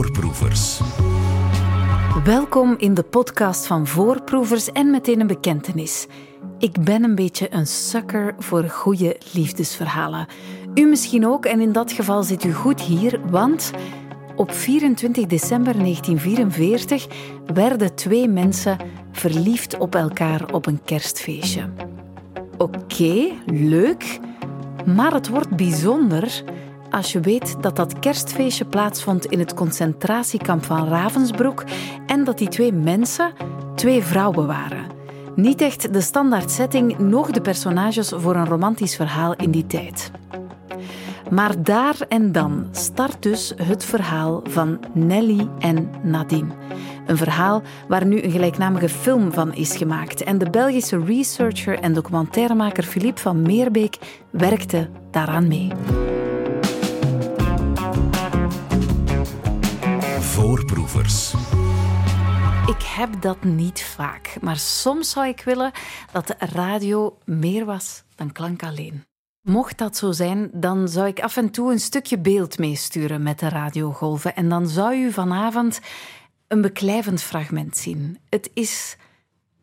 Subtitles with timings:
[0.00, 0.80] Voorproevers.
[2.24, 6.06] Welkom in de podcast van Voorproevers en meteen een bekentenis.
[6.58, 10.26] Ik ben een beetje een sukker voor goede liefdesverhalen.
[10.74, 13.70] U misschien ook en in dat geval zit u goed hier, want
[14.36, 17.06] op 24 december 1944
[17.54, 18.76] werden twee mensen
[19.12, 21.70] verliefd op elkaar op een kerstfeestje.
[22.58, 24.18] Oké, leuk,
[24.86, 26.44] maar het wordt bijzonder
[26.90, 31.64] als je weet dat dat kerstfeestje plaatsvond in het concentratiekamp van Ravensbrück
[32.06, 33.32] en dat die twee mensen
[33.74, 34.84] twee vrouwen waren.
[35.34, 40.10] Niet echt de standaard setting, nog de personages voor een romantisch verhaal in die tijd.
[41.30, 46.48] Maar daar en dan start dus het verhaal van Nelly en Nadine.
[47.06, 50.22] Een verhaal waar nu een gelijknamige film van is gemaakt.
[50.22, 53.98] En de Belgische researcher en documentairemaker Philippe van Meerbeek
[54.30, 55.72] werkte daaraan mee.
[62.66, 65.72] Ik heb dat niet vaak, maar soms zou ik willen
[66.12, 69.04] dat de radio meer was dan klank alleen.
[69.40, 73.38] Mocht dat zo zijn, dan zou ik af en toe een stukje beeld meesturen met
[73.38, 75.80] de radiogolven en dan zou u vanavond
[76.48, 78.18] een beklijvend fragment zien.
[78.28, 78.96] Het is,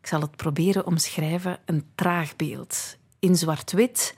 [0.00, 2.96] ik zal het proberen omschrijven, een traag beeld.
[3.18, 4.16] In zwart-wit,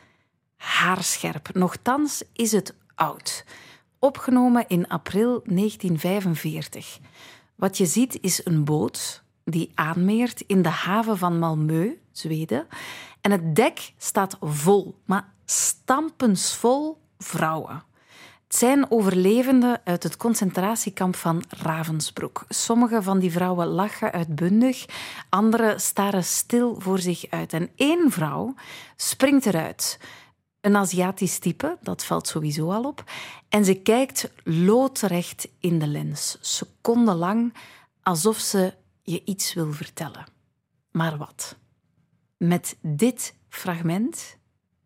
[0.57, 1.55] haarscherp.
[1.55, 3.45] Nochtans is het oud.
[4.03, 6.99] Opgenomen in april 1945.
[7.55, 12.67] Wat je ziet is een boot die aanmeert in de haven van Malmö, Zweden.
[13.21, 17.83] En het dek staat vol, maar stampensvol vrouwen.
[18.45, 22.45] Het zijn overlevenden uit het concentratiekamp van Ravensbrück.
[22.49, 24.87] Sommige van die vrouwen lachen uitbundig,
[25.29, 27.53] andere staren stil voor zich uit.
[27.53, 28.55] En één vrouw
[28.97, 29.99] springt eruit.
[30.61, 33.05] Een Aziatisch type, dat valt sowieso al op.
[33.49, 37.55] En ze kijkt loodrecht in de lens, secondenlang,
[38.03, 40.25] alsof ze je iets wil vertellen.
[40.91, 41.57] Maar wat?
[42.37, 44.37] Met dit fragment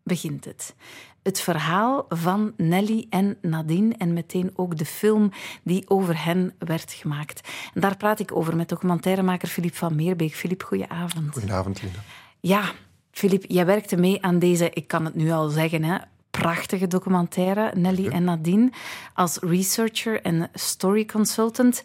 [0.02, 0.74] begint het.
[1.22, 5.30] Het verhaal van Nelly en Nadine en meteen ook de film
[5.62, 7.48] die over hen werd gemaakt.
[7.74, 10.34] En daar praat ik over met documentairemaker Filip van Meerbeek.
[10.34, 11.32] Filip, goedenavond.
[11.32, 11.98] Goedenavond, Linda.
[12.40, 12.72] Ja,
[13.14, 15.96] Filip, jij werkte mee aan deze, ik kan het nu al zeggen, hè,
[16.30, 18.70] prachtige documentaire, Nelly en Nadine,
[19.14, 21.82] als researcher en story consultant.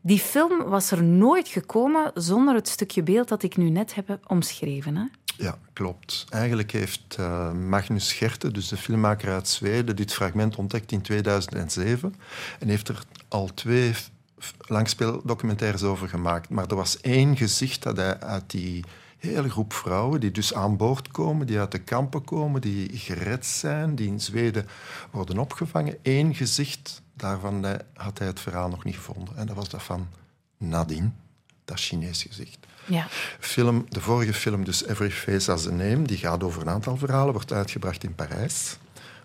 [0.00, 4.18] Die film was er nooit gekomen zonder het stukje beeld dat ik nu net heb
[4.26, 4.96] omschreven.
[4.96, 5.04] Hè?
[5.36, 6.26] Ja, klopt.
[6.28, 12.14] Eigenlijk heeft uh, Magnus Gerte, dus de filmmaker uit Zweden, dit fragment ontdekt in 2007
[12.58, 13.92] en heeft er al twee
[14.58, 16.48] langspeeldocumentaires over gemaakt.
[16.48, 18.84] Maar er was één gezicht dat hij uit die
[19.28, 23.46] hele groep vrouwen die dus aan boord komen, die uit de kampen komen, die gered
[23.46, 24.66] zijn, die in Zweden
[25.10, 25.96] worden opgevangen.
[26.02, 29.36] Eén gezicht daarvan had hij het verhaal nog niet gevonden.
[29.36, 30.08] En dat was dat van
[30.56, 31.10] Nadine,
[31.64, 32.58] dat Chinees gezicht.
[32.84, 33.06] Ja.
[33.40, 36.96] Film, de vorige film, dus Every Face Has a Name, die gaat over een aantal
[36.96, 38.76] verhalen, wordt uitgebracht in Parijs,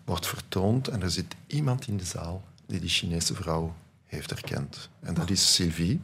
[0.05, 3.75] wordt vertoond en er zit iemand in de zaal die die Chinese vrouw
[4.05, 4.89] heeft herkend.
[4.99, 6.01] En dat is Sylvie,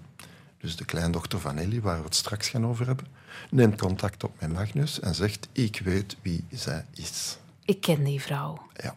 [0.64, 3.08] dus de kleindochter van Ellie, waar we het straks gaan over hebben,
[3.50, 7.38] neemt contact op met Magnus en zegt: Ik weet wie zij is.
[7.66, 8.68] Ik ken die vrouw.
[8.74, 8.96] Ja.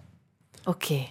[0.65, 1.07] Oké.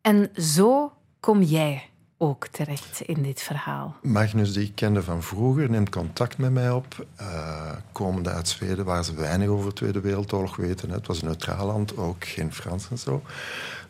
[0.00, 1.88] En zo kom jij
[2.18, 3.96] ook terecht in dit verhaal.
[4.02, 7.06] Magnus, die ik kende van vroeger, neemt contact met mij op.
[7.20, 10.90] Uh, komende uit Zweden, waar ze weinig over de Tweede Wereldoorlog weten.
[10.90, 13.22] Het was een neutraal land, ook geen Frans en zo.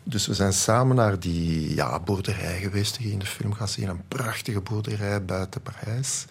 [0.09, 3.69] Dus we zijn samen naar die ja, boerderij geweest, die je in de film gaat
[3.69, 3.89] zien.
[3.89, 6.25] Een prachtige boerderij buiten Parijs.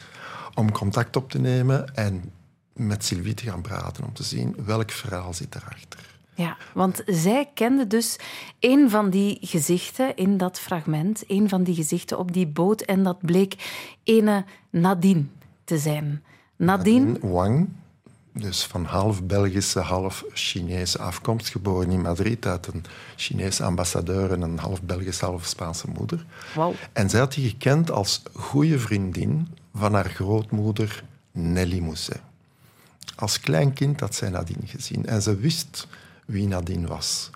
[0.55, 2.33] Om contact op te nemen en
[2.73, 4.05] met Sylvie te gaan praten.
[4.05, 6.15] Om te zien welk verhaal zit erachter.
[6.35, 8.17] Ja, want zij kende dus
[8.61, 11.25] een van die gezichten in dat fragment.
[11.27, 12.81] Een van die gezichten op die boot.
[12.81, 13.55] En dat bleek
[14.05, 15.25] ene Nadine
[15.65, 16.23] te zijn.
[16.57, 17.05] Nadine...
[17.05, 17.69] Nadine Wang,
[18.39, 22.85] dus van half Belgische, half Chinese afkomst, geboren in Madrid uit een
[23.17, 26.25] Chinese ambassadeur en een half Belgische, half Spaanse moeder.
[26.55, 26.75] Wow.
[26.93, 32.21] En zij had die gekend als goede vriendin van haar grootmoeder Nelly Mousset.
[33.17, 35.87] Als klein kind had zij Nadine gezien en ze wist
[36.27, 37.31] wie Nadine was.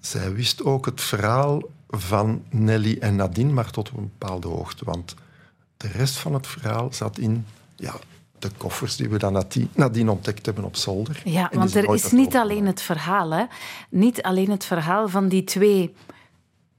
[0.00, 4.84] Zij wist ook het verhaal van Nelly en Nadine, maar tot een bepaalde hoogte.
[4.84, 5.14] Want
[5.76, 7.46] de rest van het verhaal zat in
[7.76, 7.94] ja,
[8.38, 9.44] de koffers die we dan
[9.74, 11.22] nadien ontdekt hebben op zolder.
[11.24, 13.44] Ja, want er is niet alleen het verhaal, hè?
[13.90, 15.94] Niet alleen het verhaal van die twee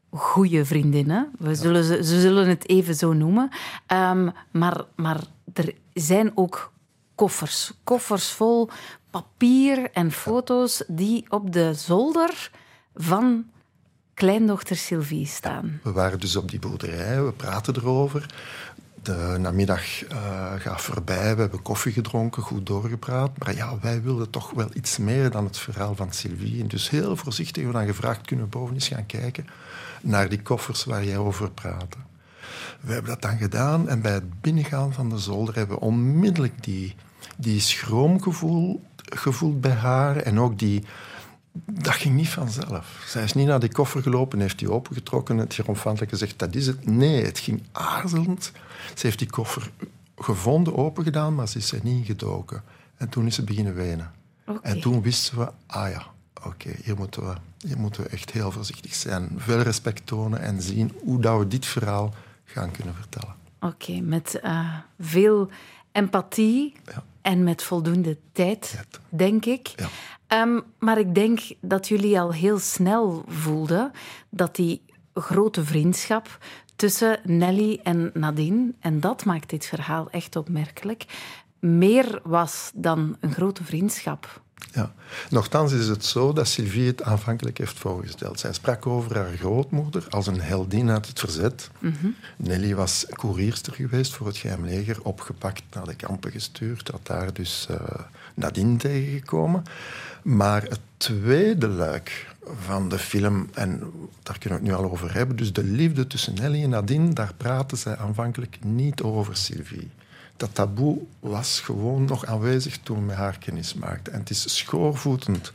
[0.10, 1.32] goede vriendinnen.
[1.38, 3.50] We zullen ze, ze zullen het even zo noemen.
[3.94, 5.20] Um, maar, maar
[5.54, 6.72] er zijn ook
[7.16, 7.74] koffers.
[7.84, 8.70] Koffers vol
[9.10, 12.52] papier en foto's die op de zolder
[12.96, 13.46] van
[14.14, 15.80] kleindochter Sylvie staan.
[15.84, 18.26] We waren dus op die boerderij, we praten erover.
[19.06, 23.32] De namiddag uh, gaat voorbij, we hebben koffie gedronken, goed doorgepraat.
[23.38, 26.62] Maar ja, wij wilden toch wel iets meer dan het verhaal van Sylvie.
[26.62, 29.48] En dus heel voorzichtig hebben we dan gevraagd, kunnen we boven eens gaan kijken
[30.02, 31.98] naar die koffers waar jij over praatte.
[32.80, 36.64] We hebben dat dan gedaan en bij het binnengaan van de zolder hebben we onmiddellijk
[36.64, 36.96] die,
[37.38, 40.84] die schroomgevoel gevoeld bij haar en ook die,
[41.64, 43.04] dat ging niet vanzelf.
[43.08, 46.68] Zij is niet naar die koffer gelopen, heeft die opengetrokken, het triomfantelijk gezegd, dat is
[46.68, 46.86] het.
[46.86, 48.52] Nee, het ging aarzelend.
[48.96, 49.72] Ze heeft die koffer
[50.18, 52.64] gevonden, opengedaan, maar ze is er niet gedoken.
[52.98, 54.12] En toen is ze beginnen wenen.
[54.62, 56.06] En toen wisten we, ah ja,
[56.44, 57.34] oké, hier, moeten we,
[57.68, 59.30] hier moeten we echt heel voorzichtig zijn.
[59.38, 62.14] Veel respect tonen en zien hoe dat we dit verhaal
[62.44, 63.36] gaan kunnen vertellen.
[63.60, 65.50] Oké, met uh, veel
[65.92, 67.04] empathie ja.
[67.22, 68.80] en met voldoende tijd,
[69.10, 69.74] denk ik.
[69.76, 69.88] Ja.
[70.28, 73.92] Um, maar ik denk dat jullie al heel snel voelden
[74.30, 74.82] dat die
[75.14, 76.38] grote vriendschap
[76.76, 81.06] tussen Nelly en Nadine, en dat maakt dit verhaal echt opmerkelijk,
[81.60, 84.42] meer was dan een grote vriendschap.
[84.76, 84.94] Ja.
[85.30, 88.40] Nochtans is het zo dat Sylvie het aanvankelijk heeft voorgesteld.
[88.40, 91.70] Zij sprak over haar grootmoeder als een heldin uit het verzet.
[92.38, 97.34] Nelly was koerierster geweest voor het geheim leger, opgepakt naar de kampen gestuurd, had daar
[97.34, 97.78] dus uh,
[98.34, 99.64] Nadine tegengekomen.
[100.24, 102.36] Maar het tweede luik
[102.66, 103.92] van de film, en
[104.24, 107.14] daar kunnen we het nu al over hebben, dus de liefde tussen Nelly en Nadine,
[107.14, 109.90] daar praten zij aanvankelijk niet over Sylvie
[110.38, 114.14] dat taboe was gewoon nog aanwezig toen we haar kennis maakten.
[114.14, 115.52] En het is schoorvoetend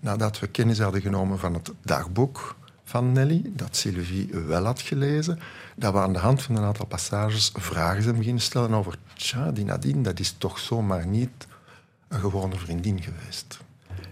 [0.00, 5.38] nadat we kennis hadden genomen van het dagboek van Nelly, dat Sylvie wel had gelezen,
[5.76, 9.50] dat we aan de hand van een aantal passages vragen zijn beginnen stellen over tja,
[9.50, 11.46] die Nadine, dat is toch zomaar niet
[12.08, 13.58] een gewone vriendin geweest.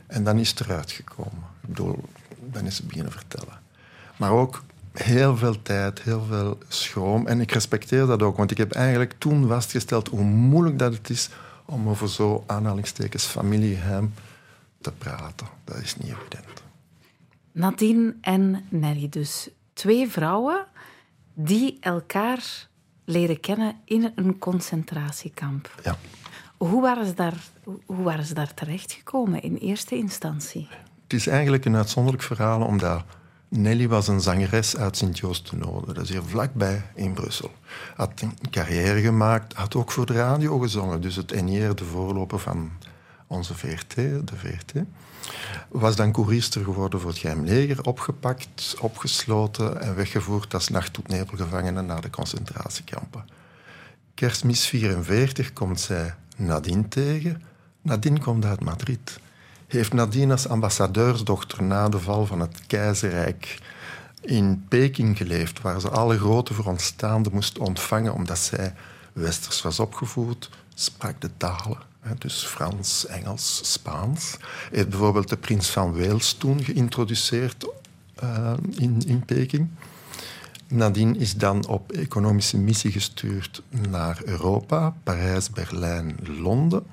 [0.06, 1.44] En dan is het eruit gekomen.
[1.60, 2.04] Ik bedoel,
[2.38, 3.60] dan is ze beginnen vertellen.
[4.16, 4.62] Maar ook
[4.94, 7.26] heel veel tijd, heel veel schroom.
[7.26, 11.10] En ik respecteer dat ook, want ik heb eigenlijk toen vastgesteld hoe moeilijk dat het
[11.10, 11.28] is
[11.64, 14.14] om over zo aanhalingstekens familiegeheim
[14.80, 15.46] te praten.
[15.64, 16.62] Dat is niet evident.
[17.52, 19.48] Nadine en Nelly dus.
[19.72, 20.66] Twee vrouwen
[21.34, 22.68] die elkaar
[23.04, 25.74] leren kennen in een concentratiekamp.
[25.82, 25.96] Ja.
[26.56, 27.36] Hoe waren ze daar,
[27.86, 30.68] hoe waren ze daar terechtgekomen in eerste instantie?
[31.02, 33.04] Het is eigenlijk een uitzonderlijk verhaal, omdat
[33.56, 35.92] Nelly was een zangeres uit Sint-Joost-de-Noode.
[35.92, 37.50] Dat is hier vlakbij in Brussel.
[37.96, 41.00] Had een carrière gemaakt, had ook voor de radio gezongen.
[41.00, 42.70] Dus het NIR, de voorloper van
[43.26, 44.72] onze VRT, de VRT.
[45.68, 52.00] Was dan koerierster geworden voor het geheim leger, opgepakt, opgesloten en weggevoerd als nachttoetnebelgevangene naar
[52.00, 53.24] de concentratiekampen.
[54.14, 57.42] Kerstmis 44 komt zij Nadine tegen.
[57.82, 59.18] Nadine komt uit Madrid
[59.66, 63.58] heeft nadien als ambassadeursdochter na de val van het keizerrijk
[64.20, 68.74] in Peking geleefd, waar ze alle grote vooraanstaanden moest ontvangen omdat zij
[69.12, 71.78] westers was opgevoed, sprak de talen.
[72.18, 74.36] Dus Frans, Engels, Spaans.
[74.70, 77.66] Heeft bijvoorbeeld de prins van Wales toen geïntroduceerd
[78.22, 79.68] uh, in, in Peking.
[80.68, 86.86] Nadien is dan op economische missie gestuurd naar Europa, Parijs, Berlijn, Londen.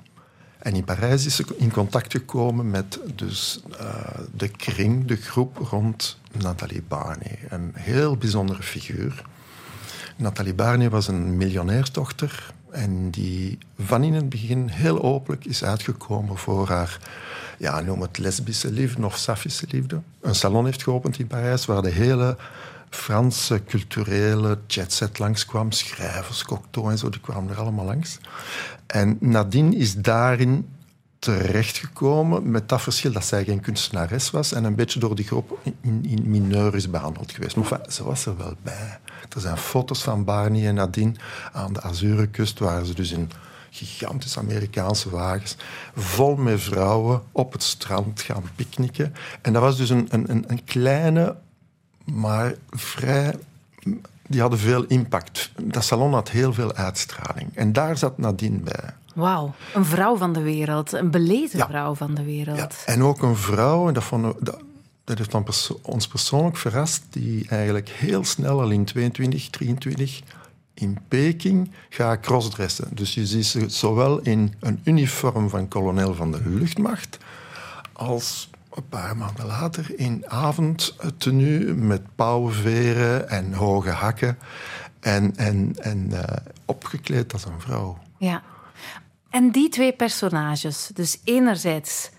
[0.62, 3.94] En in Parijs is ze in contact gekomen met dus, uh,
[4.36, 7.38] de kring, de groep rond Nathalie Barney.
[7.48, 9.24] Een heel bijzondere figuur.
[10.16, 16.36] Nathalie Barney was een miljonairsdochter en die van in het begin heel openlijk is uitgekomen
[16.36, 16.98] voor haar,
[17.58, 20.00] ja, noem het lesbische liefde of safische liefde.
[20.20, 22.36] Een salon heeft geopend in Parijs waar de hele
[22.94, 25.72] Franse culturele jetset langskwam.
[25.72, 28.18] Schrijvers, Cocteau en zo, die kwamen er allemaal langs.
[28.86, 30.68] En Nadine is daarin
[31.18, 35.58] terechtgekomen met dat verschil dat zij geen kunstenares was en een beetje door die groep
[35.80, 37.56] in, in mineur is behandeld geweest.
[37.56, 38.98] Maar ze was er wel bij.
[39.34, 41.14] Er zijn foto's van Barney en Nadine
[41.52, 43.30] aan de Azurenkust, waar ze dus in
[43.70, 45.56] gigantische Amerikaanse wagens,
[45.94, 49.14] vol met vrouwen op het strand gaan picknicken.
[49.42, 51.36] En dat was dus een, een, een kleine,
[52.04, 53.34] maar vrij
[54.26, 55.50] die hadden veel impact.
[55.62, 57.56] Dat salon had heel veel uitstraling.
[57.56, 58.94] En daar zat Nadine bij.
[59.14, 62.56] Wauw, een vrouw van de wereld, een belezen vrouw van de wereld.
[62.56, 62.68] Ja.
[62.86, 64.58] En ook een vrouw, en dat, vonden, dat,
[65.04, 65.46] dat heeft dan
[65.82, 70.20] ons persoonlijk verrast, die eigenlijk heel snel al in 22, 23
[70.74, 72.88] in Peking gaat crossdressen.
[72.90, 77.18] Dus je ziet ze zowel in een uniform van kolonel van de luchtmacht
[77.92, 84.38] als een paar maanden later in avondtenue met pauwenveren en hoge hakken
[85.00, 86.22] en, en, en uh,
[86.64, 87.98] opgekleed als een vrouw.
[88.18, 88.42] Ja.
[89.30, 92.10] En die twee personages, dus enerzijds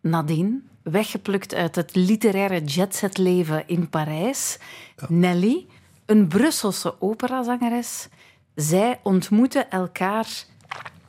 [0.00, 4.58] Nadine weggeplukt uit het literaire jetsetleven in Parijs.
[5.08, 5.66] Nelly,
[6.06, 8.08] een Brusselse operazangeres.
[8.54, 10.26] Zij ontmoeten elkaar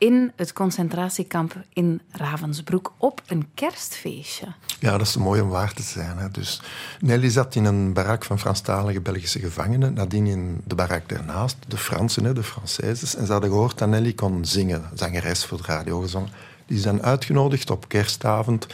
[0.06, 4.48] in het concentratiekamp in Ravensbrück op een kerstfeestje.
[4.80, 6.18] Ja, dat is mooi om waar te zijn.
[6.18, 6.32] Hè.
[6.32, 6.62] Dus
[7.00, 9.94] Nelly zat in een barak van Franstalige Belgische gevangenen.
[9.94, 13.16] Nadien in de barak daarnaast, de Fransen, hè, de Françaises.
[13.16, 16.30] En ze hadden gehoord dat Nelly kon zingen, zangeres voor de radio gezongen.
[16.66, 18.68] Die dan uitgenodigd op kerstavond.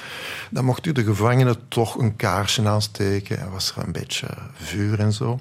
[0.49, 3.39] Dan mocht u de gevangenen toch een kaarsje aansteken.
[3.39, 5.39] Er was er een beetje vuur en zo.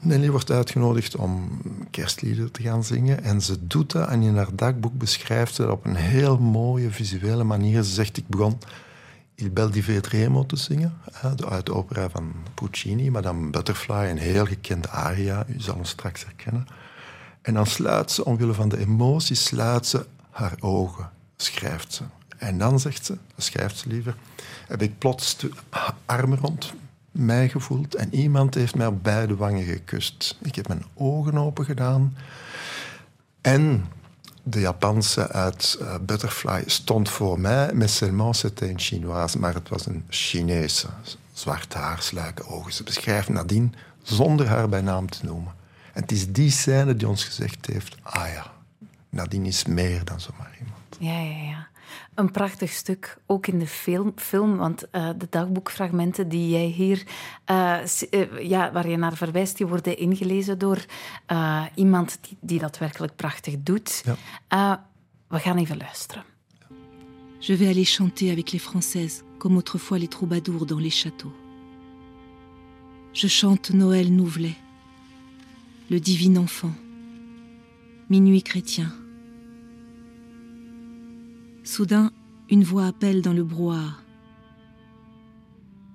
[0.00, 3.22] Nelly wordt uitgenodigd om kerstliederen te gaan zingen.
[3.22, 6.90] En ze doet dat en in haar dagboek beschrijft ze dat op een heel mooie
[6.90, 7.82] visuele manier.
[7.82, 8.58] Ze zegt, ik begon
[9.34, 10.98] Il Bel di Vedremo te zingen,
[11.48, 16.24] uit de opera van Puccini, Madame Butterfly, een heel gekende aria, u zal hem straks
[16.24, 16.66] herkennen.
[17.42, 22.02] En dan sluit ze, omwille van de emotie, sluit ze haar ogen, schrijft ze.
[22.38, 24.16] En dan zegt ze, schrijft ze liever,
[24.66, 25.36] heb ik plots
[26.06, 26.72] armen rond
[27.10, 30.36] mij gevoeld en iemand heeft mij op beide wangen gekust.
[30.42, 32.16] Ik heb mijn ogen open gedaan
[33.40, 33.84] en
[34.42, 39.68] de Japanse uit uh, Butterfly stond voor mij, met seulement c'était een Chinoise, maar het
[39.68, 40.86] was een Chinese.
[41.32, 42.72] Zwart haar, sluike ogen.
[42.72, 45.52] Ze beschrijft nadien zonder haar bij naam te noemen.
[45.92, 48.52] En het is die scène die ons gezegd heeft, ah ja,
[49.10, 50.96] Nadine is meer dan zomaar iemand.
[50.98, 51.67] Ja, ja, ja.
[52.18, 57.06] Een prachtig stuk, ook in de film, film want uh, de dagboekfragmenten die jij hier,
[57.50, 57.78] uh,
[58.10, 60.84] uh, ja, waar je naar verwijst, die worden ingelezen door
[61.74, 64.04] iemand die, die dat werkelijk prachtig doet.
[64.48, 64.86] Ja.
[65.28, 66.24] we gaan even luisteren.
[67.38, 71.34] Je vais aller chanter avec les Françaises, comme autrefois les troubadours dans les châteaux.
[73.12, 74.56] Je chante Noël Nouvelet,
[75.88, 76.74] le divin enfant,
[78.08, 78.97] minuit chrétien.
[81.68, 82.12] Soudain,
[82.48, 83.98] une voix appelle dans le brouhaha.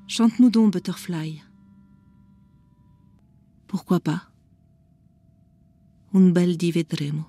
[0.06, 1.42] Chante-nous donc, Butterfly.
[3.66, 4.30] Pourquoi pas?
[6.14, 7.24] Un bel vedremo.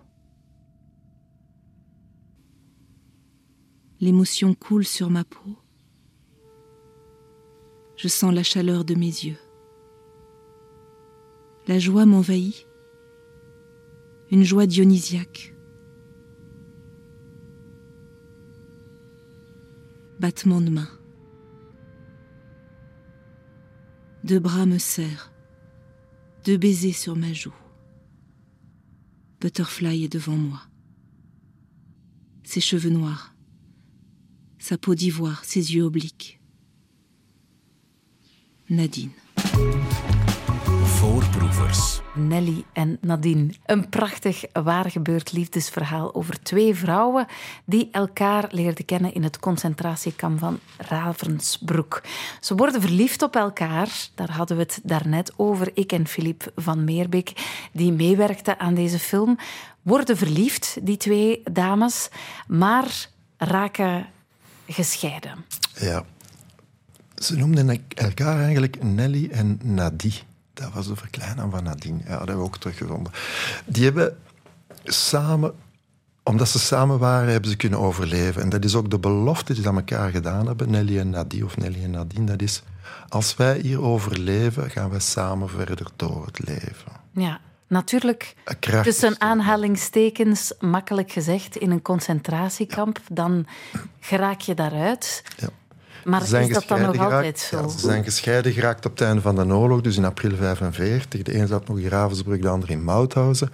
[4.03, 5.57] L'émotion coule sur ma peau.
[7.97, 9.41] Je sens la chaleur de mes yeux.
[11.67, 12.67] La joie m'envahit.
[14.31, 15.54] Une joie dionysiaque.
[20.25, 20.89] Battement de main.
[24.25, 25.31] Deux bras me serrent,
[26.47, 27.53] deux baisers sur ma joue.
[29.43, 30.63] Butterfly est devant moi.
[32.43, 33.35] Ses cheveux noirs,
[34.59, 36.41] sa peau d'ivoire, ses yeux obliques.
[38.71, 39.11] Nadine.
[42.15, 43.55] Nelly en Nadine.
[43.67, 47.27] Een prachtig waargebeurd liefdesverhaal over twee vrouwen
[47.65, 52.03] die elkaar leerden kennen in het concentratiekamp van Ravensbrück.
[52.41, 54.09] Ze worden verliefd op elkaar.
[54.15, 55.71] Daar hadden we het daarnet over.
[55.75, 57.33] Ik en Philippe van Meerbeek,
[57.73, 59.39] die meewerkten aan deze film,
[59.83, 62.09] worden verliefd, die twee dames,
[62.47, 64.07] maar raken
[64.67, 65.45] gescheiden.
[65.81, 66.05] Ja.
[67.15, 70.23] Ze noemden elkaar eigenlijk Nelly en Nadie.
[70.55, 71.99] Dat was de verkleinnaam van Nadine.
[71.99, 73.13] Ja, dat hebben we ook teruggevonden.
[73.67, 74.17] Die hebben
[74.85, 75.55] samen,
[76.23, 78.43] omdat ze samen waren, hebben ze kunnen overleven.
[78.43, 81.45] En dat is ook de belofte die ze aan elkaar gedaan hebben, Nelly en Nadine,
[81.45, 82.27] of Nelly en Nadine.
[82.27, 82.63] Dat is,
[83.09, 86.93] als wij hier overleven, gaan wij samen verder door het leven.
[87.13, 88.35] Ja, natuurlijk
[88.83, 93.47] tussen aanhalingstekens, makkelijk gezegd, in een concentratiekamp, dan
[94.01, 95.23] geraak je daaruit.
[95.37, 95.49] Ja.
[96.05, 97.69] Maar is dat dan nog altijd zo?
[97.69, 101.23] ze zijn gescheiden geraakt op het einde van de oorlog, dus in april 1945.
[101.23, 103.53] De een zat nog in Ravensbrück, de ander in Mauthausen.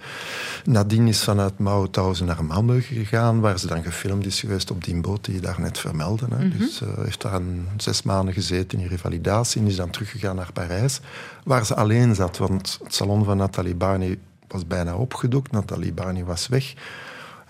[0.63, 5.01] Nadien is vanuit Mauthausen naar Manneugen gegaan, waar ze dan gefilmd is geweest op die
[5.01, 6.25] boot die je daarnet vermeldde.
[6.29, 6.45] Hè.
[6.45, 6.57] Mhm.
[6.57, 7.41] Dus uh, heeft daar
[7.77, 10.99] zes maanden gezeten in revalidatie en is dan teruggegaan naar Parijs,
[11.43, 14.17] waar ze alleen zat, want het salon van Nathalie Barney
[14.47, 15.51] was bijna opgedoekt.
[15.51, 16.73] Nathalie Barney was weg.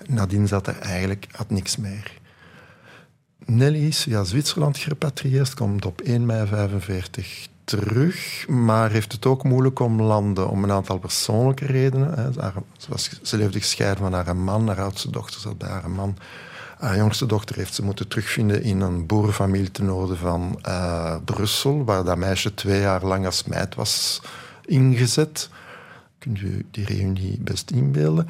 [0.07, 2.19] Nadien zat er eigenlijk, had niks meer.
[3.45, 9.43] Nelly is via Zwitserland gerepatrieerd, komt op 1 mei 1945 terug, maar heeft het ook
[9.43, 12.33] moeilijk om landen om een aantal persoonlijke redenen.
[12.77, 16.17] Ze, was, ze leefde gescheiden van haar man, haar oudste dochter zat bij haar man.
[16.77, 21.83] Haar jongste dochter heeft ze moeten terugvinden in een boerenfamilie ten noorden van uh, Brussel,
[21.83, 24.21] waar dat meisje twee jaar lang als meid was
[24.65, 25.49] ingezet.
[26.21, 28.27] Kunt u die reunie best inbeelden.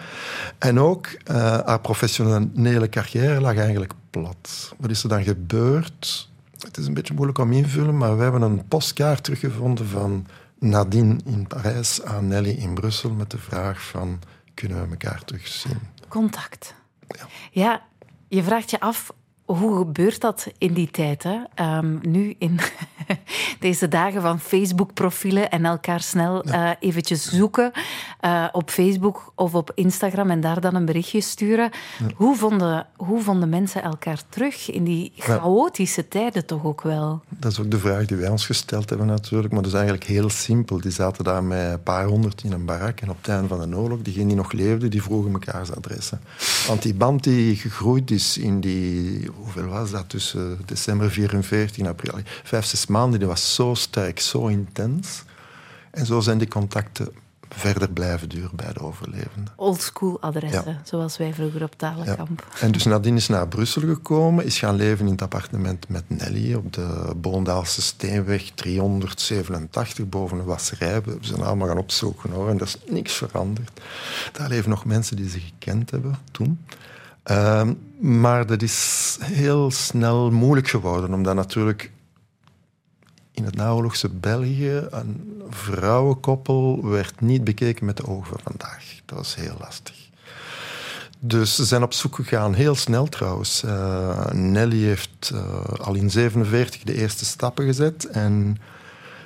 [0.57, 4.73] En ook uh, haar professionele carrière lag eigenlijk plat.
[4.77, 6.29] Wat is er dan gebeurd?
[6.59, 9.87] Het is een beetje moeilijk om in te vullen, maar we hebben een postkaart teruggevonden
[9.87, 10.25] van
[10.59, 14.19] Nadine in Parijs aan Nelly in Brussel met de vraag van
[14.53, 15.79] kunnen we elkaar terugzien?
[16.07, 16.73] Contact.
[17.07, 17.27] Ja.
[17.51, 17.81] ja,
[18.27, 19.11] je vraagt je af
[19.57, 21.23] hoe gebeurt dat in die tijd?
[21.23, 21.37] Hè?
[21.55, 22.59] Ehm, nu in
[23.59, 27.71] deze dagen van Facebook-profielen en elkaar snel uh, eventjes zoeken
[28.21, 31.69] uh, op Facebook of op Instagram en daar dan een berichtje sturen.
[32.15, 37.21] Hoe, vonden, hoe vonden mensen elkaar terug in die chaotische tijden toch ook wel?
[37.29, 40.07] Dat is ook de vraag die wij ons gesteld hebben natuurlijk, maar dat is eigenlijk
[40.07, 40.81] heel simpel.
[40.81, 43.69] Die zaten daar met een paar honderd in een barak en op het einde van
[43.69, 46.21] de oorlog, diegenen die nog leefden, die vroegen mekaars adressen.
[46.67, 51.85] Want die band die gegroeid is in die hoeveel was dat, tussen december 44 en
[51.85, 55.23] april, vijf, zes maanden, die was zo sterk, zo intens.
[55.91, 57.07] En zo zijn die contacten
[57.55, 59.53] verder blijven duren bij de overlevenden.
[59.55, 62.47] Oldschool adressen, zoals wij vroeger op Talenkamp.
[62.53, 62.59] Ja.
[62.59, 66.53] En dus nadien is naar Brussel gekomen, is gaan leven in het appartement met Nelly
[66.53, 71.01] op de Boondaalse Steenweg 387 boven een wasserij.
[71.01, 73.81] We zijn allemaal gaan opzoeken hoor, en dat is niks veranderd.
[74.31, 76.59] Daar leven nog mensen die ze gekend hebben toen.
[77.23, 81.91] Ehm, maar dat is heel snel moeilijk geworden, omdat natuurlijk
[83.31, 88.83] in het naoorlogse België een vrouwenkoppel werd niet bekeken met de ogen van vandaag.
[89.05, 90.09] Dat was heel lastig.
[91.19, 93.63] Dus ze zijn op zoek gegaan, heel snel trouwens.
[93.63, 98.57] Uh, Nelly heeft uh, al in 1947 de eerste stappen gezet en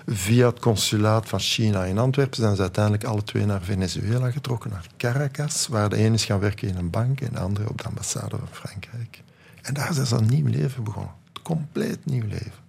[0.07, 4.69] Via het consulaat van China in Antwerpen zijn ze uiteindelijk alle twee naar Venezuela getrokken,
[4.69, 7.77] naar Caracas, waar de ene is gaan werken in een bank en de andere op
[7.77, 9.24] de ambassade van Frankrijk.
[9.62, 11.13] En daar zijn ze een nieuw leven begonnen.
[11.33, 12.63] Een compleet nieuw leven.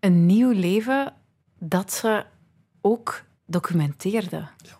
[0.00, 1.12] Een nieuw leven
[1.58, 2.24] dat ze
[2.80, 4.50] ook documenteerden.
[4.56, 4.78] Ja.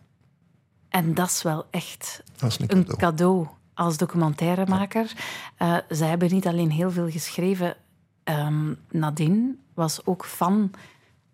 [0.89, 3.47] En dat is wel echt is een, cadeau.
[3.75, 5.13] als documentairemaker.
[5.59, 5.85] Ja.
[5.91, 7.77] Uh, ze hebben niet alleen heel veel geschreven.
[8.25, 10.71] Um, Nadine was ook fan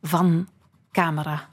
[0.02, 0.48] van
[0.92, 1.48] camera.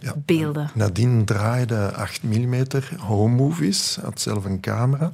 [0.00, 0.70] Ja, beelden.
[0.74, 2.64] Nadine draaide 8 mm
[2.98, 5.12] home movies, had zelf een camera,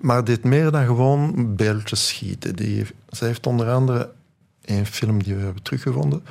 [0.00, 2.56] maar deed meer dan gewoon beeldjes schieten.
[2.56, 4.10] Die, zij heeft onder andere
[4.64, 6.24] een film die we hebben teruggevonden,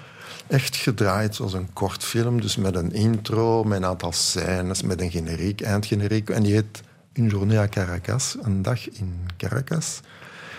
[0.48, 5.02] echt gedraaid zoals een kort film, dus met een intro, met een aantal scènes, met
[5.02, 6.30] een generiek, eindgeneriek.
[6.30, 6.82] En die heet
[7.14, 10.02] Une journée à Caracas, een dag in Caracas.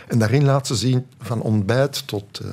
[0.09, 2.49] En daarin laat ze zien van ontbijt tot uh,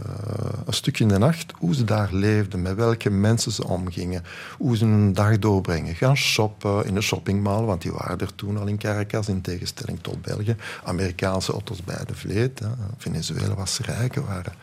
[0.65, 4.23] een stukje in de nacht hoe ze daar leefden, met welke mensen ze omgingen,
[4.57, 5.95] hoe ze een dag doorbrengen.
[5.95, 9.99] Gaan shoppen in de shoppingmall, want die waren er toen al in Caracas, in tegenstelling
[10.01, 10.55] tot België.
[10.83, 12.61] Amerikaanse auto's bij de vleet.
[12.97, 14.53] Venezuela was rijk, waren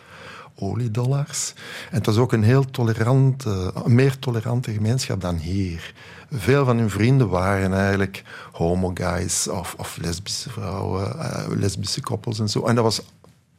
[0.59, 1.53] oliedollars.
[1.91, 5.95] En het was ook een heel tolerante, meer tolerante gemeenschap dan hier.
[6.31, 12.49] Veel van hun vrienden waren eigenlijk homo-guys of, of lesbische vrouwen, uh, lesbische koppels en
[12.49, 12.67] zo.
[12.67, 13.01] En dat was,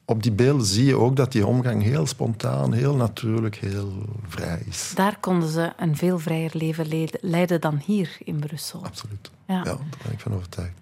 [0.05, 4.63] op die beelden zie je ook dat die omgang heel spontaan, heel natuurlijk, heel vrij
[4.67, 4.91] is.
[4.95, 8.85] Daar konden ze een veel vrijer leven leiden dan hier in Brussel.
[8.85, 9.31] Absoluut.
[9.47, 10.73] Ja, ja daar ben ik van overtuigd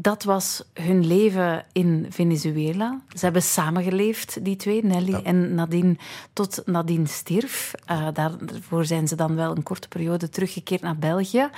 [0.00, 3.00] dat was hun leven in Venezuela.
[3.14, 5.96] Ze hebben samengeleefd, die twee, Nelly en Nadine,
[6.32, 7.72] tot Nadine stierf.
[7.90, 11.48] Uh, daarvoor zijn ze dan wel een korte periode teruggekeerd naar België.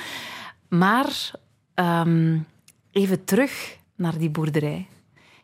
[0.69, 1.31] Maar
[1.75, 2.47] um,
[2.93, 4.87] even terug naar die boerderij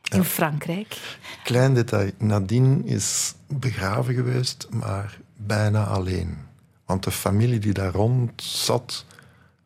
[0.03, 1.19] in Frankrijk.
[1.45, 2.11] Klein detail.
[2.19, 6.39] Nadine is begraven geweest, maar bijna alleen.
[6.85, 9.05] Want de familie die daar rond zat,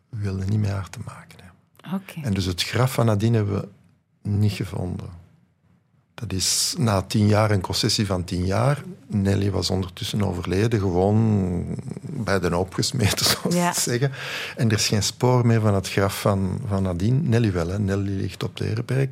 [0.09, 1.30] wilde niet meer haar te maken.
[2.22, 3.68] En dus het graf van Nadine hebben we
[4.29, 5.09] niet gevonden.
[6.14, 8.83] Dat is na tien jaar een concessie van tien jaar.
[9.07, 11.66] Nelly was ondertussen overleden, gewoon
[12.03, 13.72] bij de opgesmeten, zoals ja.
[13.72, 14.12] ze zeggen.
[14.57, 17.20] En er is geen spoor meer van het graf van, van Nadine.
[17.20, 17.79] Nelly wel, hè.
[17.79, 19.09] Nelly ligt op de Herenberg.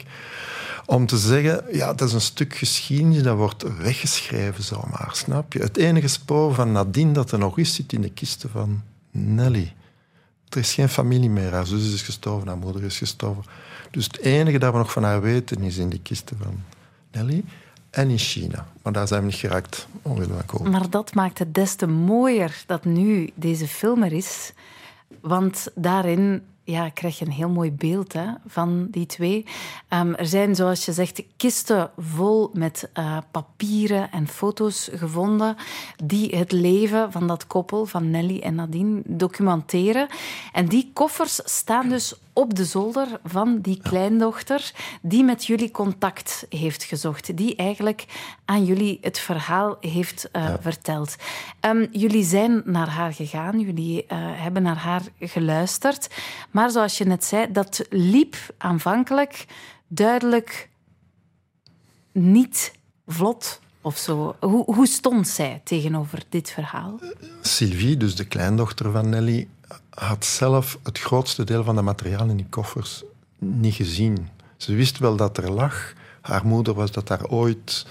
[0.87, 5.59] Om te zeggen, ja, dat is een stuk geschiedenis dat wordt weggeschreven zomaar, snap je?
[5.59, 9.75] Het enige spoor van Nadine dat er nog is, zit in de kisten van Nelly.
[10.51, 11.53] Er is geen familie meer.
[11.53, 13.45] Haar zus is gestorven, haar moeder is gestorven.
[13.91, 16.63] Dus het enige dat we nog van haar weten is in die kisten van
[17.13, 17.45] Nelly
[17.91, 18.67] en in China.
[18.83, 22.85] Maar daar zijn we niet geraakt, omwille Maar dat maakt het des te mooier dat
[22.85, 24.53] nu deze film er is.
[25.21, 29.47] Want daarin ja, krijg je een heel mooi beeld hè, van die twee.
[29.95, 35.57] Um, er zijn, zoals je zegt, kisten vol met uh, papieren en foto's gevonden
[36.05, 40.09] die het leven van dat koppel, van Nelly en Nadine, documenteren.
[40.53, 44.73] En die koffers staan dus op de zolder van die kleindochter
[45.03, 47.37] die met jullie contact heeft gezocht.
[47.37, 48.05] Die eigenlijk
[48.45, 51.17] aan jullie het verhaal heeft uh, verteld.
[51.61, 56.09] Um, jullie zijn naar haar gegaan, jullie uh, hebben naar haar geluisterd.
[56.51, 59.47] Maar zoals je net zei, dat liep aanvankelijk
[59.89, 60.69] duidelijk
[62.13, 62.73] niet
[63.07, 64.37] vlot of zo.
[64.41, 66.99] Hoe, hoe stond zij tegenover dit verhaal?
[67.41, 69.49] Sylvie, dus de kleindochter van Nelly,
[69.99, 73.05] had zelf het grootste deel van de materiaal in die koffers
[73.39, 74.29] niet gezien.
[74.57, 75.93] Ze wist wel dat er lag.
[76.21, 77.87] Haar moeder was dat daar ooit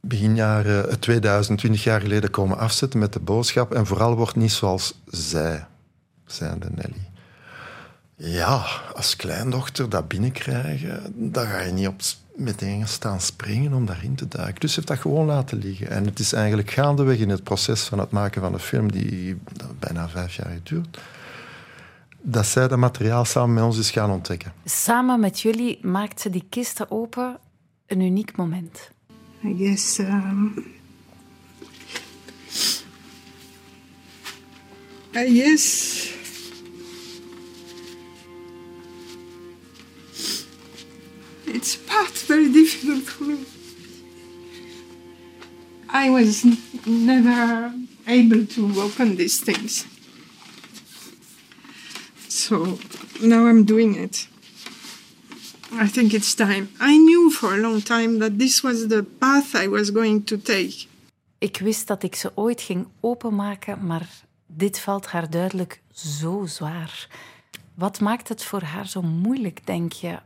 [0.00, 3.74] begin jaren 2000, 20 jaar geleden komen afzetten met de boodschap.
[3.74, 5.66] En vooral wordt niet zoals zij,
[6.26, 7.08] zijnde Nelly.
[8.16, 12.00] Ja, als kleindochter dat binnenkrijgen, dan ga je niet op
[12.40, 14.60] meteen staan springen om daarin te duiken.
[14.60, 15.90] Dus ze heeft dat gewoon laten liggen.
[15.90, 19.36] En het is eigenlijk gaandeweg in het proces van het maken van de film, die
[19.78, 20.98] bijna vijf jaar geduurd,
[22.20, 24.52] dat zij dat materiaal samen met ons is gaan ontdekken.
[24.64, 27.38] Samen met jullie maakt ze die kisten open
[27.86, 28.90] een uniek moment.
[29.44, 30.64] I guess um,
[35.14, 36.19] I guess
[41.54, 43.44] it's part very difficult for me.
[45.88, 46.44] I was
[46.86, 47.72] never
[48.06, 49.86] able to open these things.
[52.28, 52.78] So
[53.20, 54.28] now I'm doing it.
[55.72, 56.68] I think it's time.
[56.80, 60.36] I knew for a long time that this was the path I was going to
[60.36, 60.86] take.
[61.38, 64.08] Ik wist dat ik ze ooit ging openmaken, maar
[64.46, 67.08] dit valt haar duidelijk zo zwaar.
[67.74, 70.18] Wat maakt het voor haar zo moeilijk, denk je,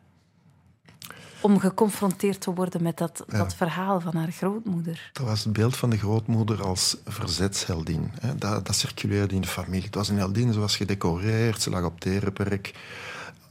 [1.45, 5.11] om geconfronteerd te worden met dat, dat verhaal van haar grootmoeder?
[5.13, 8.11] Dat was het beeld van de grootmoeder als verzetsheldin.
[8.37, 9.85] Dat, dat circuleerde in de familie.
[9.85, 12.73] Het was een heldin, ze was gedecoreerd, ze lag op terenperk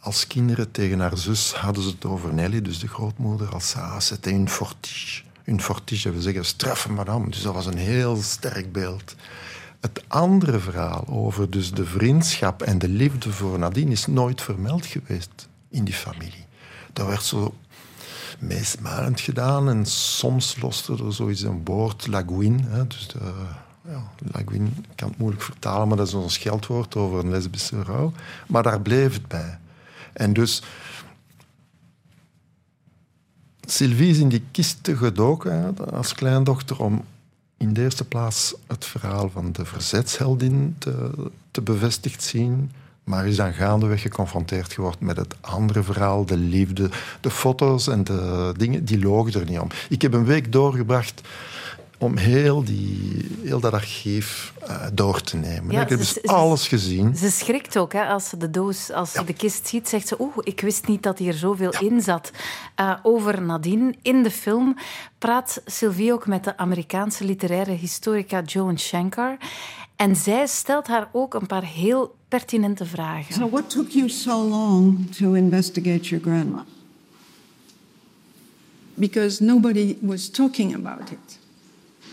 [0.04, 4.00] als kinderen tegen haar zus hadden ze het over Nelly, dus de grootmoeder, als ah,
[4.00, 5.24] c'était une fortige.
[5.46, 7.30] Une fortige, we zeggen straffe madame.
[7.30, 9.16] Dus dat was een heel sterk beeld.
[9.80, 14.86] Het andere verhaal over dus de vriendschap en de liefde voor Nadine is nooit vermeld
[14.86, 16.46] geweest in die familie.
[16.94, 17.54] Dat werd zo
[18.44, 22.88] meesmalend gedaan en soms loste er zoiets een woord, laguine.
[22.88, 23.20] Dus de,
[23.88, 27.84] ja, laguine, ik kan het moeilijk vertalen, maar dat is ons scheldwoord over een lesbische
[27.84, 28.14] vrouw.
[28.48, 29.58] Maar daar bleef het bij.
[30.14, 30.64] En dus...
[33.66, 37.04] Sylvie is in die kisten gedoken als kleindochter om
[37.58, 41.10] in de eerste plaats het verhaal van de verzetsheldin te,
[41.52, 42.72] te bevestigd zien.
[43.04, 46.90] Maar is dan gaandeweg geconfronteerd geworden met het andere verhaal, de liefde.
[47.22, 49.68] De foto's en de dingen, die logen er niet om.
[49.90, 51.22] Ik heb een week doorgebracht
[52.04, 55.82] om heel, die, heel dat archief uh, door te nemen.
[55.82, 57.16] ik heb dus alles gezien.
[57.16, 60.16] Ze schrikt ook hè, als ze de doos, als ze de kist ziet, zegt ze:
[60.20, 62.32] Oeh, ik wist niet dat hier zoveel in zat.
[62.80, 63.94] Uh, over Nadine.
[64.02, 64.78] In de film
[65.18, 69.38] praat Sylvie ook met de Amerikaanse literaire historica Joan Shankar.
[69.96, 73.34] En zij stelt haar ook een paar heel pertinente vragen.
[73.34, 76.66] So what took you so long to investigate your grandma?
[78.94, 81.40] Because nobody was talking about it.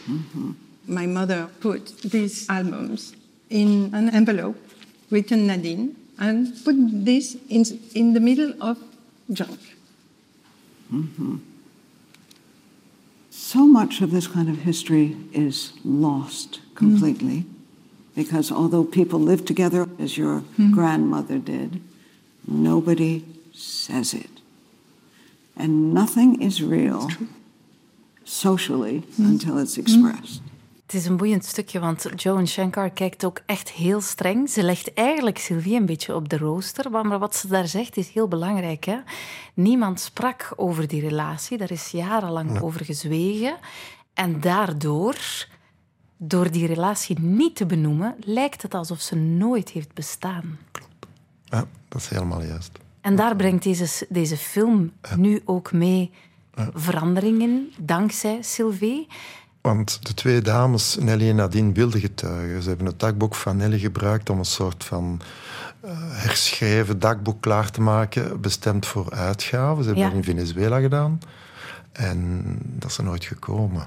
[0.05, 0.55] Mm-hmm.
[0.85, 3.13] My mother put these albums
[3.47, 4.59] in an envelope
[5.09, 8.77] written Nadine and put this in, in the middle of
[9.33, 9.59] junk.
[10.93, 11.37] Mm-hmm.
[13.31, 17.60] So much of this kind of history is lost completely mm.
[18.15, 20.73] Because although people live together, as your mm.
[20.73, 21.81] grandmother did,
[22.47, 24.41] nobody says it.
[25.57, 27.09] And nothing is real
[28.25, 29.27] socially hmm.
[29.27, 30.41] until it's expressed.
[30.91, 34.51] Het is een boeiend stukje, want Joan Shankar kijkt ook echt heel streng.
[34.51, 38.09] Ze legt eigenlijk Sylvie een beetje op de rooster, maar wat ze daar zegt is
[38.09, 38.85] heel belangrijk.
[38.85, 38.97] Hè?
[39.55, 43.57] Niemand sprak over die relatie, daar is jarenlang over gezwegen.
[44.15, 45.17] En daardoor,
[46.23, 50.59] door die relatie niet te benoemen, lijkt het alsof ze nooit heeft bestaan.
[50.71, 51.07] Klopt.
[51.45, 52.79] Ja, dat is helemaal juist.
[53.01, 56.11] En daar brengt deze, deze film nu ook mee
[56.75, 59.07] veranderingen dankzij Sylvie.
[59.61, 62.63] Want de twee dames, Nelly en Nadine, wilden getuigen.
[62.63, 65.21] Ze hebben het dagboek van Nelly gebruikt om een soort van
[65.85, 69.83] uh, herschreven dagboek klaar te maken, bestemd voor uitgaven.
[69.83, 71.21] Ze hebben dat in Venezuela gedaan.
[71.93, 73.87] En dat is er nooit gekomen.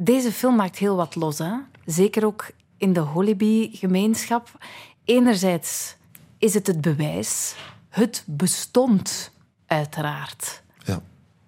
[0.00, 1.52] Deze film maakt heel wat los, hè?
[1.84, 4.64] Zeker ook in de Holibi-gemeenschap.
[5.04, 5.96] Enerzijds
[6.38, 7.54] is het het bewijs.
[7.88, 9.32] Het bestond
[9.66, 10.62] uiteraard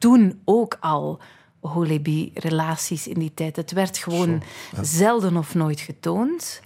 [0.01, 1.21] toen ook al
[1.61, 3.57] Holebi-relaties in die tijd.
[3.57, 4.43] Het werd gewoon
[4.81, 6.61] zelden of nooit getoond.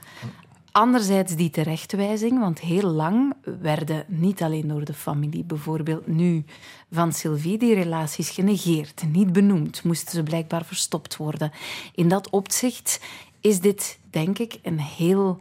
[0.77, 6.45] Anderzijds die terechtwijzing, want heel lang werden niet alleen door de familie, bijvoorbeeld nu
[6.91, 11.53] van Sylvie, die relaties genegeerd, niet benoemd, moesten ze blijkbaar verstopt worden.
[11.95, 13.01] In dat opzicht
[13.41, 15.39] is dit, denk ik, een heel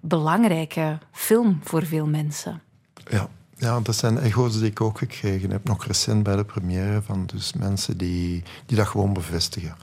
[0.00, 2.62] belangrijke film voor veel mensen.
[3.10, 7.02] Ja, ja, dat zijn echo's die ik ook gekregen heb, nog recent bij de première,
[7.02, 9.76] van dus mensen die, die dat gewoon bevestigen.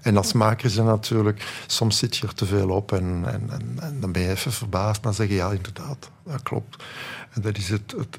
[0.00, 4.12] En als maker is natuurlijk, soms zit je er te veel op en, en, dan
[4.12, 6.82] ben je even verbaasd, maar zeg je ja, inderdaad, dat klopt.
[7.30, 8.18] En dat is het, het,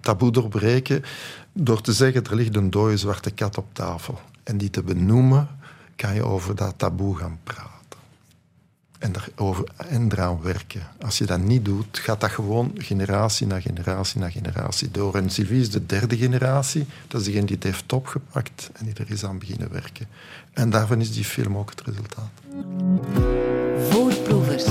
[0.00, 1.04] taboe doorbreken
[1.52, 4.20] door te zeggen er ligt een dode zwarte kat op tafel.
[4.42, 5.48] En die te benoemen,
[5.96, 7.79] kan je over dat taboe gaan praten.
[9.00, 10.82] En, daarover, en eraan werken.
[11.00, 15.14] Als je dat niet doet, gaat dat gewoon generatie na generatie na generatie door.
[15.14, 16.86] En Sylvie is de derde generatie.
[17.08, 20.06] Dat is degene die het heeft opgepakt en die er is aan beginnen werken.
[20.52, 22.30] En daarvan is die film ook het resultaat.
[23.90, 24.64] Voorproevers.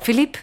[0.00, 0.38] Philippe,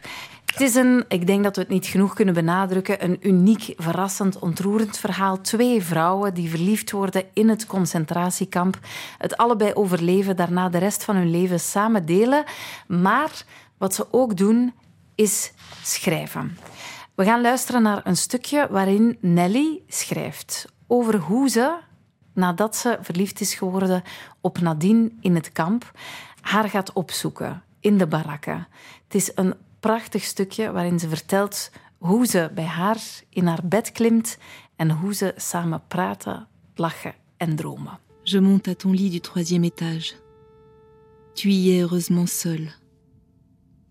[0.62, 4.40] het is een, ik denk dat we het niet genoeg kunnen benadrukken, een uniek, verrassend,
[4.40, 5.42] ontroerend verhaal.
[5.42, 8.80] Twee vrouwen die verliefd worden in het concentratiekamp,
[9.18, 12.44] het allebei overleven, daarna de rest van hun leven samen delen.
[12.88, 13.44] Maar
[13.78, 14.74] wat ze ook doen,
[15.16, 15.52] is
[15.84, 16.58] schrijven.
[17.16, 21.78] We gaan luisteren naar een stukje waarin Nelly schrijft over hoe ze,
[22.34, 24.04] nadat ze verliefd is geworden
[24.42, 25.92] op Nadine in het kamp,
[26.42, 28.68] haar gaat opzoeken in de barakken.
[29.04, 33.92] Het is een prachtig stukje waarin ze vertelt hoe ze bij haar in haar bed
[33.92, 34.38] klimt
[34.76, 38.00] en hoe ze samen praten, lachen en dromen.
[38.24, 40.16] Je monte à ton lit du troisième étage.
[41.34, 42.70] Tu y es heureusement seul,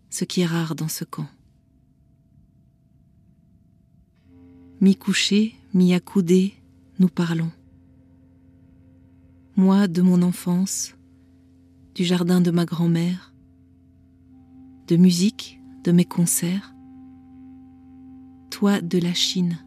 [0.09, 1.29] ce qui est rare dans ce camp.
[4.81, 6.55] Mi-couché, mi-accoudé,
[6.99, 7.51] nous parlons.
[9.57, 10.95] Moi de mon enfance,
[11.95, 13.33] du jardin de ma grand-mère,
[14.87, 16.75] de musique, de mes concerts,
[18.51, 19.59] toi de la Chine,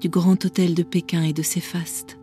[0.00, 2.18] du grand hôtel de Pékin et de ses fastes.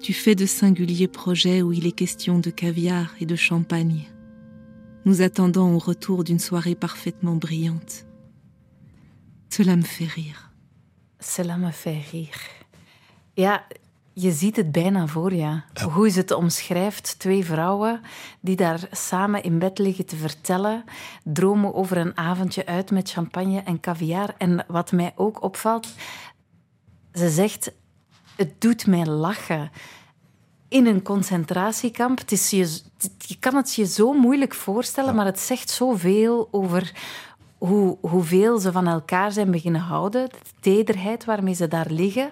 [0.00, 4.08] Tu fais de singuliers projets où il est question de caviar et de champagne,
[5.04, 8.06] nous attendant au retour d'une soirée parfaitement brillante.
[9.48, 10.52] Cela me fait rire.
[11.20, 12.38] Cela me fait rire.
[13.36, 13.62] Ja,
[14.20, 15.60] je ziet het bijna voor je.
[15.92, 17.18] Hoe ze het omschrijft.
[17.18, 18.00] Twee vrouwen
[18.40, 20.84] die daar samen in bed liggen te vertellen.
[21.24, 24.34] Dromen over een avondje uit met champagne en caviar.
[24.38, 25.88] En wat mij ook opvalt,
[27.12, 27.72] ze zegt:
[28.36, 29.70] Het doet mij lachen.
[30.68, 32.18] In een concentratiekamp.
[32.18, 32.80] Het is je,
[33.18, 36.92] je kan het je zo moeilijk voorstellen, maar het zegt zoveel over
[37.58, 40.28] hoe, hoeveel ze van elkaar zijn beginnen houden.
[40.28, 42.30] De tederheid waarmee ze daar liggen.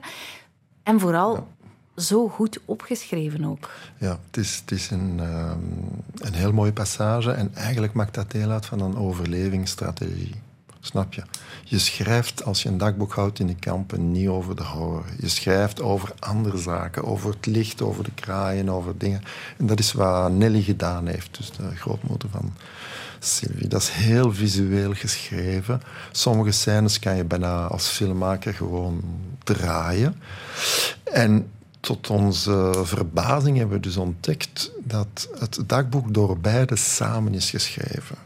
[0.83, 1.47] En vooral
[1.97, 3.71] zo goed opgeschreven ook.
[3.99, 5.59] Ja, het is, het is een, ehm,
[6.15, 10.35] een heel mooie passage en eigenlijk maakt dat deel uit van een overlevingsstrategie.
[10.81, 11.23] Snap je?
[11.65, 15.05] Je schrijft, als je een dagboek houdt in de kampen, niet over de horror.
[15.21, 19.23] Je schrijft over andere zaken, over het licht, over de kraaien, over dingen.
[19.57, 22.53] En dat is wat Nelly gedaan heeft, dus de grootmoeder van
[23.19, 23.69] Sylvie.
[23.69, 25.83] Dat is heel visueel geschreven.
[26.13, 29.05] Sommige scènes kan je bijna als filmmaker gewoon
[29.45, 30.21] draaien.
[31.05, 31.51] En
[31.87, 38.17] tot onze verbazing hebben we dus ontdekt dat het dagboek door beide samen is geschreven.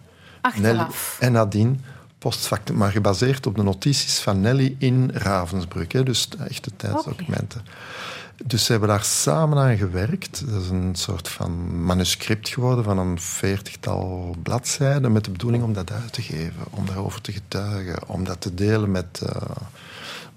[0.40, 0.62] Achteraf.
[0.62, 0.86] Nelly
[1.18, 1.74] en Nadine,
[2.18, 5.92] postfactum, maar gebaseerd op de notities van Nelly in Ravensbrück.
[5.92, 7.62] Hè, dus echte tijdsdocumenten.
[8.44, 10.50] Dus ze hebben daar samen aan gewerkt.
[10.50, 15.72] Dat is een soort van manuscript geworden van een veertigtal bladzijden met de bedoeling om
[15.72, 19.20] dat uit te geven, om daarover te getuigen, om dat te delen met...
[19.22, 19.30] Uh,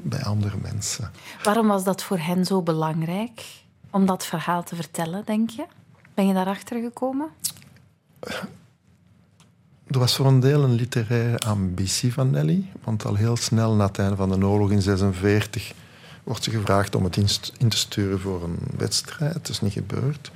[0.04, 1.12] bij andere mensen.
[1.44, 3.46] Waarom was dat voor hen zo belangrijk
[3.89, 5.66] om dat verhaal te vertellen, denk je?
[6.13, 7.30] Ben je daarachter gekomen?
[9.88, 12.66] Er was voor een deel een literaire ambitie van Nelly.
[12.84, 15.74] Want al heel snel na het einde van de oorlog in 1946
[16.24, 19.34] wordt ze gevraagd om het in te sturen voor een wedstrijd.
[19.34, 20.32] Dat is niet gebeurd.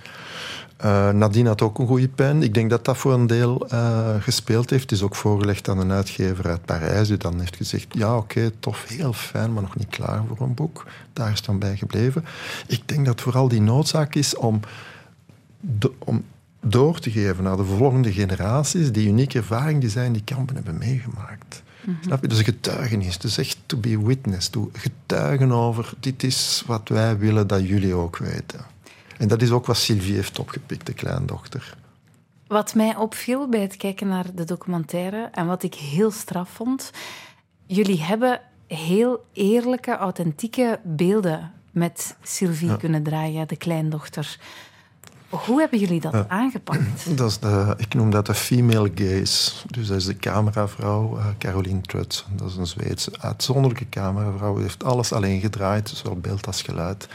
[0.85, 2.43] Uh, Nadine had ook een goede pen.
[2.43, 4.81] Ik denk dat dat voor een deel uh, gespeeld heeft.
[4.81, 8.37] Het is ook voorgelegd aan een uitgever uit Parijs, die dan heeft gezegd: Ja, oké,
[8.37, 10.85] okay, tof, heel fijn, maar nog niet klaar voor een boek.
[11.13, 12.25] Daar is dan bij gebleven.
[12.67, 14.59] Ik denk dat vooral die noodzaak is om,
[15.59, 16.23] de, om
[16.61, 20.55] door te geven naar de volgende generaties die unieke ervaring die zij in die kampen
[20.55, 21.63] hebben meegemaakt.
[21.83, 21.97] -hmm.
[22.01, 22.27] Snap je?
[22.27, 23.17] Dus getuigenis.
[23.17, 24.49] Dus echt to be witness.
[24.49, 28.59] To getuigen over dit is wat wij willen dat jullie ook weten.
[29.17, 31.77] En dat is ook wat Sylvie heeft opgepikt, de kleindochter.
[32.47, 36.91] Wat mij opviel bij het kijken naar de documentaire en wat ik heel straf vond,
[37.65, 42.75] jullie hebben heel eerlijke, authentieke beelden met Sylvie ja.
[42.75, 44.39] kunnen draaien, de kleindochter.
[45.29, 46.81] Hoe hebben jullie dat aangepakt?
[47.17, 49.51] Dat is de, ik noem dat de female gaze.
[49.67, 52.23] Dus dat is de cameravrouw uh, Caroline Trutz.
[52.29, 54.53] Dat is een Zweedse uitzonderlijke cameravrouw.
[54.53, 57.07] Die heeft alles alleen gedraaid, zowel beeld als geluid.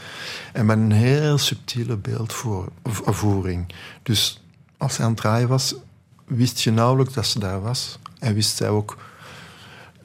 [0.53, 3.73] En met een heel subtiele beeldvoering.
[4.03, 4.43] Dus
[4.77, 5.75] als zij aan het draaien was,
[6.25, 7.99] wist je nauwelijks dat ze daar was.
[8.19, 8.97] En wist zij ook...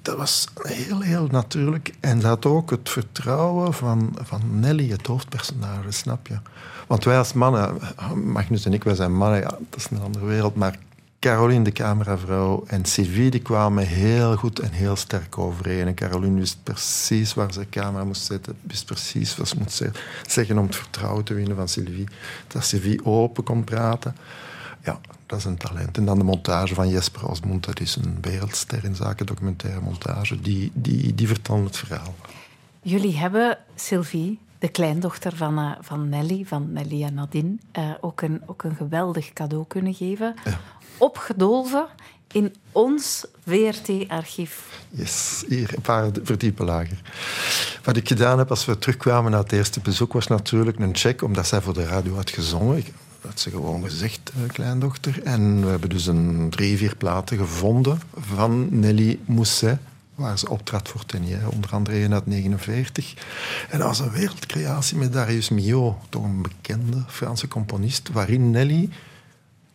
[0.03, 1.93] Dat was heel, heel natuurlijk.
[2.01, 6.39] En dat ook het vertrouwen van, van Nelly, het hoofdpersonage, snap je?
[6.87, 7.79] Want wij als mannen,
[8.15, 10.79] Magnus en ik, wij zijn mannen, ja, dat is een andere wereld, maar
[11.21, 15.87] Caroline, de cameravrouw, en Sylvie die kwamen heel goed en heel sterk overeen.
[15.87, 19.83] En Caroline wist precies waar ze de camera moest zetten, wist precies wat ze moest
[20.27, 22.09] zeggen om het vertrouwen te winnen van Sylvie.
[22.47, 24.17] Dat Sylvie open kon praten.
[24.85, 25.97] Ja, dat is een talent.
[25.97, 30.41] En dan de montage van Jesper Osmond, dat is een wereldster in zaken documentaire montage.
[30.41, 32.15] Die, die, die vertelt het verhaal.
[32.83, 38.21] Jullie hebben Sylvie, de kleindochter van, uh, van Nelly, van Nelly en Nadine, uh, ook,
[38.21, 40.35] een, ook een geweldig cadeau kunnen geven.
[40.45, 40.61] Ja.
[40.99, 41.87] Opgedolven
[42.33, 44.83] in ons VRT-archief.
[44.91, 47.01] Yes, hier een paar verdiepen lager.
[47.85, 51.23] Wat ik gedaan heb als we terugkwamen na het eerste bezoek was natuurlijk een check,
[51.23, 52.77] omdat zij voor de radio had gezongen.
[52.77, 55.23] Ik, had ze gewoon gezegd, uh, kleindochter.
[55.23, 59.79] En we hebben dus een drie, vier platen gevonden van Nelly Mousset
[60.19, 63.15] waar ze optrad voor Tenier, onder andere in 1949.
[63.71, 68.89] En dat was een wereldcreatie met Darius Milhaud, toch een bekende Franse componist, waarin Nelly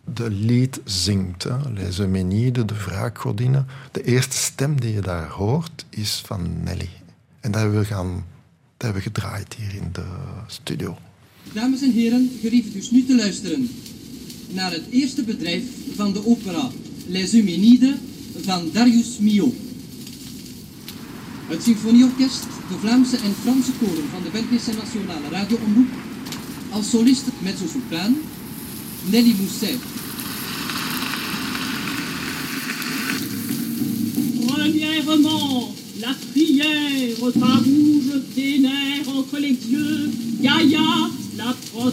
[0.03, 1.47] de lied zingt.
[1.73, 3.65] Les Eumenides, de wraakgodinne.
[3.91, 6.89] De eerste stem die je daar hoort is van Nelly.
[7.39, 8.13] En dat hebben we, gaan,
[8.77, 10.05] dat hebben we gedraaid hier in de
[10.47, 10.97] studio.
[11.51, 13.69] Dames en heren, gerief dus nu te luisteren
[14.53, 15.63] naar het eerste bedrijf
[15.95, 16.71] van de opera
[17.07, 17.95] Les Eumenides
[18.41, 19.53] van Darius Milhaud.
[21.47, 25.89] Het symfonieorkest, de Vlaamse en Franse koren van de Belgische Nationale Radioomroep,
[26.69, 28.15] als soliste mezzo-sopraan
[29.09, 29.79] Nelly Mousset.
[34.45, 38.72] Premièrement, la prière farouche des nerfs entre
[41.83, 41.91] En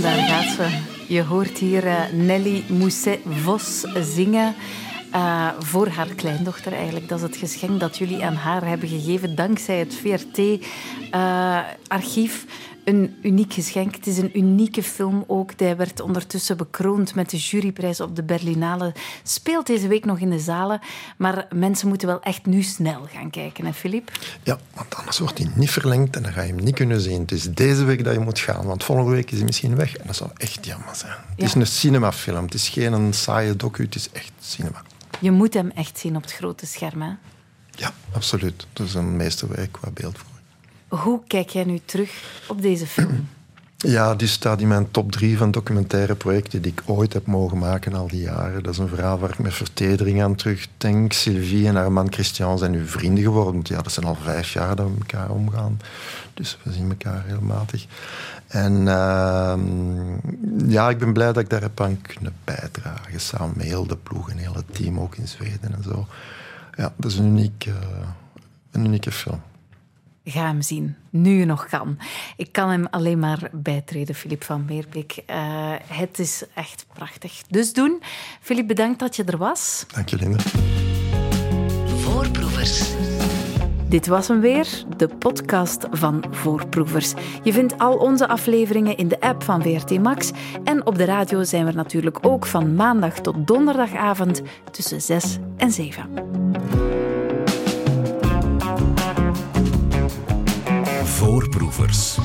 [0.00, 0.78] daar gaat ze.
[1.08, 4.54] Je hoort hier uh, Nelly Mousset-Vos zingen.
[5.14, 7.08] Uh, voor haar kleindochter eigenlijk.
[7.08, 12.44] Dat is het geschenk dat jullie aan haar hebben gegeven dankzij het VRT-archief.
[12.44, 12.50] Uh,
[12.84, 13.94] een uniek geschenk.
[13.94, 15.58] Het is een unieke film ook.
[15.58, 18.92] Die werd ondertussen bekroond met de juryprijs op de Berlinale.
[19.22, 20.80] Speelt deze week nog in de zalen.
[21.16, 24.10] Maar mensen moeten wel echt nu snel gaan kijken, hè Filip?
[24.42, 27.20] Ja, want anders wordt hij niet verlengd en dan ga je hem niet kunnen zien.
[27.20, 29.96] Het is deze week dat je moet gaan, want volgende week is hij misschien weg.
[29.96, 31.12] En dat zou echt jammer zijn.
[31.12, 31.24] Ja.
[31.36, 32.44] Het is een cinemafilm.
[32.44, 34.82] Het is geen een saaie docu, het is echt cinema.
[35.20, 37.10] Je moet hem echt zien op het grote scherm, hè?
[37.70, 38.66] Ja, absoluut.
[38.72, 40.29] Het is een meesterwerk qua beeldvorming.
[40.90, 43.28] Hoe kijk jij nu terug op deze film?
[43.82, 47.58] Ja, die staat in mijn top drie van documentaire projecten die ik ooit heb mogen
[47.58, 48.62] maken al die jaren.
[48.62, 51.12] Dat is een verhaal waar ik met vertedering aan terugdenk.
[51.12, 53.60] Sylvie en haar man Christian zijn nu vrienden geworden.
[53.64, 55.80] Ja, dat zijn al vijf jaar dat we elkaar omgaan.
[56.34, 57.86] Dus we zien elkaar regelmatig.
[58.46, 59.54] En uh,
[60.68, 63.20] ja, ik ben blij dat ik daar heb aan kunnen bijdragen.
[63.20, 66.06] Samen met heel de ploeg en heel team, ook in Zweden en zo.
[66.76, 67.74] Ja, dat is een, uniek, uh,
[68.70, 69.40] een unieke film.
[70.24, 71.98] Ga hem zien, nu je nog kan.
[72.36, 75.22] Ik kan hem alleen maar bijtreden, Filip van Meerblik.
[75.30, 77.42] Uh, het is echt prachtig.
[77.48, 78.02] Dus doen.
[78.40, 79.84] Filip, bedankt dat je er was.
[79.94, 80.38] Dank je, Linda.
[81.86, 82.92] Voorproevers.
[83.88, 87.12] Dit was hem weer, de podcast van Voorproevers.
[87.42, 90.30] Je vindt al onze afleveringen in de app van VRT Max.
[90.64, 95.70] En op de radio zijn we natuurlijk ook van maandag tot donderdagavond tussen 6 en
[95.70, 96.08] 7.
[101.20, 102.18] Voorproevers.